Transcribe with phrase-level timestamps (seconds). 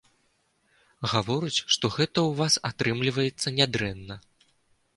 [1.11, 4.15] Гавораць, што гэта ў вас атрымліваецца нядрэнна.